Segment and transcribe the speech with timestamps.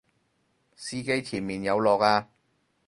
[0.75, 2.27] 司機前面有落啊！